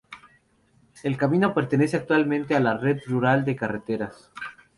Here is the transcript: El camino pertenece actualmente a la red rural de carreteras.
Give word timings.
El 1.03 1.15
camino 1.15 1.53
pertenece 1.53 1.95
actualmente 1.95 2.55
a 2.55 2.59
la 2.59 2.75
red 2.75 3.01
rural 3.05 3.45
de 3.45 3.55
carreteras. 3.55 4.31